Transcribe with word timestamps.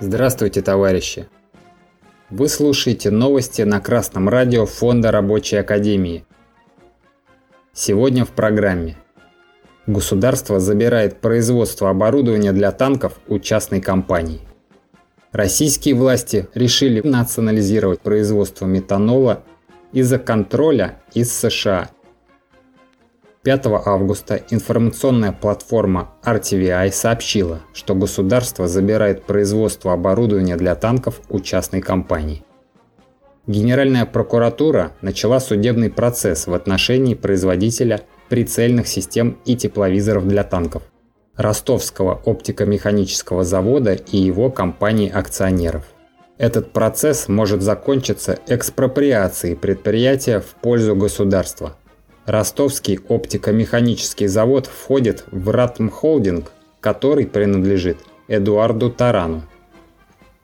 Здравствуйте, 0.00 0.62
товарищи! 0.62 1.28
Вы 2.30 2.48
слушаете 2.48 3.10
новости 3.10 3.62
на 3.62 3.80
Красном 3.80 4.28
радио 4.28 4.66
Фонда 4.66 5.10
Рабочей 5.10 5.56
Академии. 5.56 6.24
Сегодня 7.72 8.24
в 8.24 8.30
программе. 8.30 8.96
Государство 9.86 10.60
забирает 10.60 11.20
производство 11.20 11.90
оборудования 11.90 12.52
для 12.52 12.72
танков 12.72 13.20
у 13.28 13.38
частной 13.38 13.80
компании. 13.80 14.40
Российские 15.32 15.94
власти 15.94 16.48
решили 16.54 17.00
национализировать 17.00 18.00
производство 18.00 18.66
метанола 18.66 19.42
из-за 19.92 20.18
контроля 20.18 21.00
из 21.14 21.32
США. 21.32 21.90
5 23.46 23.66
августа 23.84 24.42
информационная 24.50 25.30
платформа 25.30 26.10
RTVI 26.24 26.90
сообщила, 26.90 27.60
что 27.74 27.94
государство 27.94 28.66
забирает 28.66 29.22
производство 29.22 29.92
оборудования 29.92 30.56
для 30.56 30.74
танков 30.74 31.20
у 31.28 31.38
частной 31.38 31.80
компании. 31.80 32.42
Генеральная 33.46 34.04
прокуратура 34.04 34.94
начала 35.00 35.38
судебный 35.38 35.90
процесс 35.90 36.48
в 36.48 36.54
отношении 36.54 37.14
производителя 37.14 38.00
прицельных 38.28 38.88
систем 38.88 39.38
и 39.44 39.54
тепловизоров 39.54 40.26
для 40.26 40.42
танков– 40.42 40.82
Ростовского 41.36 42.20
оптико-механического 42.24 43.44
завода 43.44 43.92
и 43.92 44.16
его 44.16 44.50
компаний-акционеров. 44.50 45.84
Этот 46.36 46.72
процесс 46.72 47.28
может 47.28 47.62
закончиться 47.62 48.40
экспроприацией 48.48 49.54
предприятия 49.54 50.40
в 50.40 50.60
пользу 50.60 50.96
государства. 50.96 51.76
Ростовский 52.26 52.98
оптико-механический 53.08 54.26
завод 54.26 54.66
входит 54.66 55.24
в 55.30 55.48
Ратм 55.50 55.88
Холдинг, 55.88 56.52
который 56.80 57.26
принадлежит 57.26 57.98
Эдуарду 58.28 58.90
Тарану. 58.90 59.42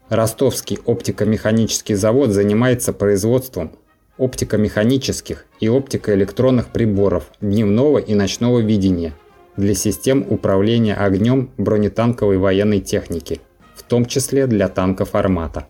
Ростовский 0.08 0.78
оптико-механический 0.84 1.94
завод 1.94 2.30
занимается 2.30 2.92
производством 2.92 3.72
оптико-механических 4.18 5.46
и 5.60 5.68
оптико-электронных 5.68 6.68
приборов 6.68 7.24
дневного 7.40 7.98
и 7.98 8.14
ночного 8.14 8.60
видения– 8.60 9.14
для 9.56 9.74
систем 9.74 10.24
управления 10.28 10.94
огнем 10.94 11.50
бронетанковой 11.58 12.38
военной 12.38 12.80
техники, 12.80 13.40
в 13.74 13.82
том 13.82 14.06
числе 14.06 14.46
для 14.46 14.68
танков 14.68 15.14
«Армата». 15.14 15.66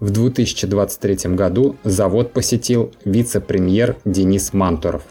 В 0.00 0.10
2023 0.10 1.34
году 1.34 1.76
завод 1.84 2.32
посетил 2.32 2.92
вице-премьер 3.04 3.96
Денис 4.04 4.52
Мантуров. 4.52 5.02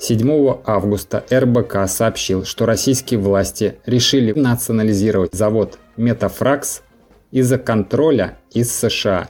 7 0.00 0.60
августа 0.64 1.24
РБК 1.30 1.86
сообщил, 1.86 2.46
что 2.46 2.64
российские 2.64 3.20
власти 3.20 3.76
решили 3.84 4.32
национализировать 4.32 5.34
завод 5.34 5.78
«Метафракс» 5.98 6.80
из-за 7.30 7.58
контроля 7.58 8.38
из 8.50 8.74
США. 8.74 9.28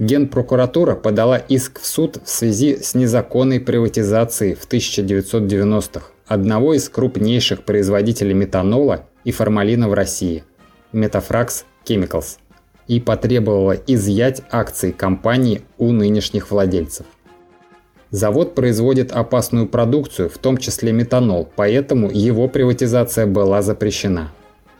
Генпрокуратура 0.00 0.96
подала 0.96 1.38
иск 1.38 1.80
в 1.80 1.86
суд 1.86 2.18
в 2.24 2.28
связи 2.28 2.78
с 2.82 2.96
незаконной 2.96 3.60
приватизацией 3.60 4.54
в 4.54 4.66
1990-х 4.66 6.06
одного 6.26 6.74
из 6.74 6.88
крупнейших 6.88 7.64
производителей 7.64 8.34
метанола 8.34 9.06
и 9.22 9.30
формалина 9.30 9.88
в 9.88 9.94
России– 9.94 10.42
Metafrax 10.92 11.62
Chemicals 11.84 12.38
и 12.88 12.98
потребовала 12.98 13.76
изъять 13.86 14.42
акции 14.50 14.90
компании 14.90 15.62
у 15.78 15.92
нынешних 15.92 16.50
владельцев. 16.50 17.06
Завод 18.12 18.54
производит 18.54 19.10
опасную 19.10 19.66
продукцию, 19.66 20.28
в 20.28 20.36
том 20.36 20.58
числе 20.58 20.92
метанол, 20.92 21.48
поэтому 21.56 22.10
его 22.10 22.46
приватизация 22.46 23.24
была 23.24 23.62
запрещена. 23.62 24.30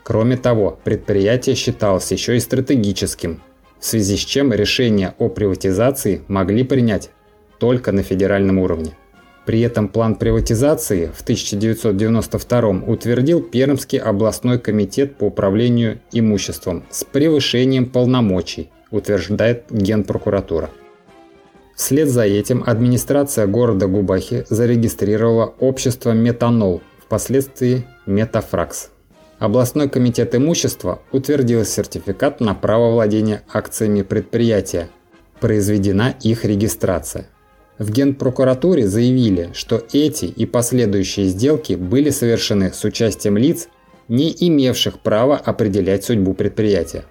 Кроме 0.03 0.37
того, 0.37 0.79
предприятие 0.85 1.55
считалось 1.57 2.13
еще 2.13 2.37
и 2.37 2.41
стратегическим, 2.41 3.41
в 3.81 3.87
связи 3.87 4.19
с 4.19 4.21
чем 4.21 4.53
решение 4.53 5.15
о 5.19 5.31
приватизации 5.31 6.21
могли 6.29 6.63
принять 6.63 7.09
только 7.59 7.91
на 7.91 8.03
федеральном 8.03 8.59
уровне. 8.59 8.93
При 9.47 9.63
этом 9.63 9.89
план 9.89 10.17
приватизации 10.17 11.07
в 11.07 11.23
1992 11.23 12.83
утвердил 12.87 13.41
Пермский 13.41 13.99
областной 13.99 14.59
комитет 14.59 15.17
по 15.17 15.25
управлению 15.25 16.01
имуществом 16.13 16.85
с 16.91 17.03
превышением 17.03 17.87
полномочий, 17.87 18.69
утверждает 18.91 19.65
Генпрокуратура. 19.71 20.69
Вслед 21.75 22.09
за 22.09 22.25
этим 22.25 22.63
администрация 22.67 23.47
города 23.47 23.87
Губахи 23.87 24.45
зарегистрировала 24.49 25.55
общество 25.59 26.13
«Метанол», 26.13 26.83
впоследствии 27.05 27.87
«Метафракс». 28.07 28.91
Областной 29.39 29.89
комитет 29.89 30.35
имущества 30.35 31.01
утвердил 31.11 31.65
сертификат 31.65 32.41
на 32.41 32.55
право 32.55 32.93
владения 32.93 33.43
акциями 33.53 34.03
предприятия. 34.03 34.89
Произведена 35.41 36.15
их 36.23 36.45
регистрация. 36.45 37.27
В 37.79 37.91
Генпрокуратуре 37.91 38.87
заявили, 38.87 39.51
что 39.55 39.83
эти 39.93 40.27
и 40.27 40.47
последующие 40.47 41.27
сделки 41.27 41.73
были 41.73 42.11
совершены 42.11 42.73
с 42.73 42.85
участием 42.85 43.37
лиц, 43.37 43.67
не 44.07 44.31
имевших 44.31 45.01
права 45.01 45.37
определять 45.37 46.05
судьбу 46.05 46.35
предприятия. 46.35 47.05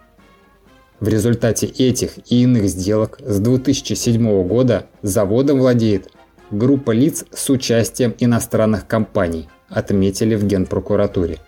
В 1.01 1.07
результате 1.07 1.65
этих 1.65 2.31
и 2.31 2.43
иных 2.43 2.65
сделок 2.69 3.17
с 3.25 3.39
2007 3.39 4.47
года 4.47 4.85
заводом 5.01 5.57
владеет 5.57 6.11
группа 6.51 6.91
лиц 6.91 7.25
с 7.33 7.49
участием 7.49 8.13
иностранных 8.19 8.85
компаний, 8.85 9.49
отметили 9.67 10.35
в 10.35 10.45
Генпрокуратуре. 10.45 11.39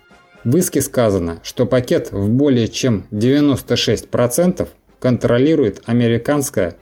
В 0.43 0.57
иске 0.57 0.81
сказано, 0.81 1.39
что 1.43 1.67
пакет 1.67 2.11
в 2.11 2.29
более 2.29 2.67
чем 2.67 3.05
96% 3.11 4.67
контролирует 4.99 5.83
американская 5.85 6.75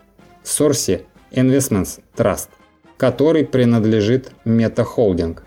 Sorsi 0.46 1.02
Investments 1.34 2.00
Trust, 2.16 2.48
который 2.96 3.44
принадлежит 3.44 4.32
Meta 4.46 4.88
Holding. 4.96 5.38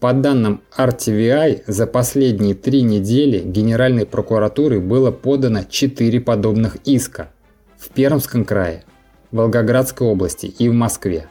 По 0.00 0.12
данным 0.12 0.60
RTVI, 0.76 1.62
за 1.66 1.86
последние 1.86 2.54
три 2.54 2.82
недели 2.82 3.38
Генеральной 3.40 4.04
прокуратуры 4.04 4.80
было 4.80 5.10
подано 5.10 5.60
4 5.68 6.20
подобных 6.20 6.76
иска 6.84 7.30
в 7.78 7.88
Пермском 7.90 8.44
крае, 8.44 8.84
Волгоградской 9.30 10.06
области 10.06 10.46
и 10.46 10.68
в 10.68 10.74
Москве. 10.74 11.28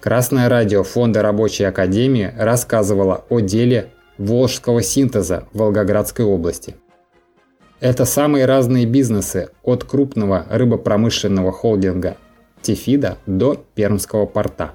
Красное 0.00 0.48
радио 0.48 0.82
Фонда 0.82 1.22
Рабочей 1.22 1.64
Академии 1.64 2.32
рассказывало 2.36 3.24
о 3.28 3.40
деле 3.40 3.92
Волжского 4.18 4.82
синтеза 4.82 5.44
в 5.52 5.58
Волгоградской 5.58 6.24
области. 6.24 6.76
Это 7.80 8.06
самые 8.06 8.46
разные 8.46 8.86
бизнесы 8.86 9.50
от 9.62 9.84
крупного 9.84 10.46
рыбопромышленного 10.50 11.52
холдинга 11.52 12.16
Тифида 12.62 13.18
до 13.26 13.62
Пермского 13.74 14.26
порта. 14.26 14.72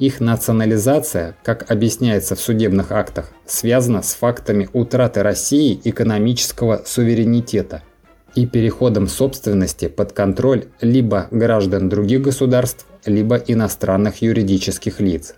Их 0.00 0.18
национализация, 0.18 1.36
как 1.44 1.70
объясняется 1.70 2.34
в 2.34 2.40
судебных 2.40 2.90
актах, 2.90 3.30
связана 3.44 4.00
с 4.00 4.14
фактами 4.14 4.66
утраты 4.72 5.22
России 5.22 5.78
экономического 5.84 6.82
суверенитета 6.86 7.82
и 8.34 8.46
переходом 8.46 9.08
собственности 9.08 9.88
под 9.88 10.12
контроль 10.12 10.64
либо 10.80 11.28
граждан 11.30 11.90
других 11.90 12.22
государств, 12.22 12.86
либо 13.04 13.36
иностранных 13.36 14.22
юридических 14.22 15.00
лиц. 15.00 15.34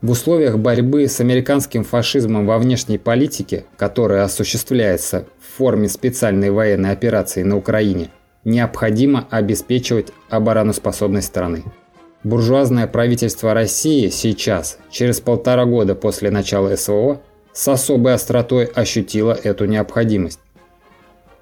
В 0.00 0.10
условиях 0.10 0.58
борьбы 0.58 1.06
с 1.06 1.20
американским 1.20 1.84
фашизмом 1.84 2.46
во 2.46 2.58
внешней 2.58 2.98
политике, 2.98 3.66
которая 3.76 4.24
осуществляется 4.24 5.26
в 5.38 5.58
форме 5.58 5.88
специальной 5.88 6.50
военной 6.50 6.90
операции 6.90 7.44
на 7.44 7.56
Украине– 7.56 8.10
необходимо 8.44 9.28
обеспечивать 9.30 10.08
обороноспособность 10.28 11.28
страны. 11.28 11.62
Буржуазное 12.24 12.86
правительство 12.86 13.52
России 13.52 14.08
сейчас, 14.08 14.78
через 14.90 15.20
полтора 15.20 15.64
года 15.64 15.96
после 15.96 16.30
начала 16.30 16.76
СВО, 16.76 17.20
с 17.52 17.66
особой 17.66 18.14
остротой 18.14 18.64
ощутило 18.66 19.32
эту 19.32 19.64
необходимость. 19.64 20.38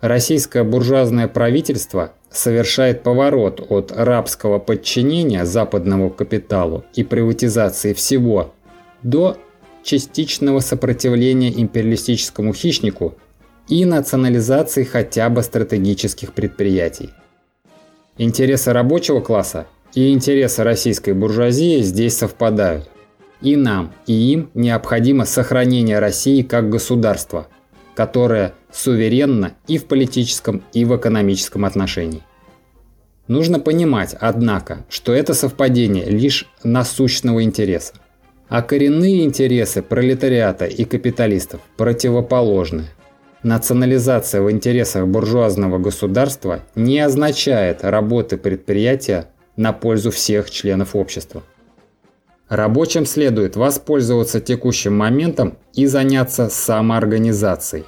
Российское 0.01 0.65
буржуазное 0.65 1.29
правительство 1.29 2.13
совершает 2.31 3.03
поворот 3.03 3.65
от 3.69 3.93
рабского 3.95 4.59
подчинения 4.59 5.45
западному 5.45 6.09
капиталу 6.09 6.85
и 6.95 7.05
приватизации 7.05 7.93
всего 7.93 8.55
до 9.03 9.37
частичного 9.83 10.61
сопротивления 10.61 11.53
империалистическому 11.61 12.55
хищнику 12.55 13.15
и 13.69 13.85
национализации 13.85 14.85
хотя 14.85 15.29
бы 15.29 15.43
стратегических 15.43 16.33
предприятий. 16.33 17.11
Интересы 18.17 18.73
рабочего 18.73 19.21
класса 19.21 19.67
и 19.95 20.13
интересы 20.13 20.63
российской 20.63 21.13
буржуазии 21.13 21.81
здесь 21.83 22.17
совпадают. 22.17 22.89
И 23.41 23.57
нам, 23.57 23.93
и 24.07 24.13
им 24.13 24.51
необходимо 24.55 25.25
сохранение 25.25 25.99
России 25.99 26.43
как 26.43 26.69
государства, 26.69 27.49
которое 27.95 28.53
суверенно 28.71 29.53
и 29.67 29.79
в 29.79 29.87
политическом, 29.87 30.63
и 30.73 30.85
в 30.85 30.97
экономическом 30.97 31.65
отношении. 31.65 32.23
Нужно 33.29 33.61
понимать, 33.61 34.15
однако, 34.19 34.85
что 34.89 35.13
это 35.13 35.35
совпадение 35.35 36.05
лишь 36.05 36.49
насущного 36.65 37.43
интереса. 37.43 37.95
А 38.49 38.63
коренные 38.63 39.25
интересы 39.25 39.83
пролетариата 39.83 40.67
и 40.67 40.85
капиталистов 40.85 41.61
противоположны. 41.77 42.87
Национализация 43.43 44.43
в 44.43 44.51
интересах 44.51 45.07
буржуазного 45.07 45.79
государства 45.79 46.61
не 46.75 46.99
означает 46.99 47.85
работы 47.85 48.37
предприятия 48.37 49.29
на 49.61 49.73
пользу 49.75 50.11
всех 50.11 50.51
членов 50.51 50.97
общества. 50.97 51.43
Рабочим 52.49 53.05
следует 53.05 53.57
воспользоваться 53.57 54.41
текущим 54.41 54.97
моментом 54.97 55.59
и 55.75 55.85
заняться 55.85 56.49
самоорганизацией. 56.49 57.85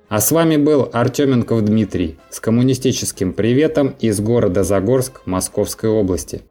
А 0.10 0.22
с 0.22 0.32
вами 0.32 0.56
был 0.56 0.90
Артеменков 0.94 1.66
Дмитрий 1.66 2.18
с 2.30 2.40
коммунистическим 2.40 3.34
приветом 3.34 3.94
из 4.00 4.22
города 4.22 4.64
Загорск 4.64 5.22
Московской 5.26 5.90
области. 5.90 6.44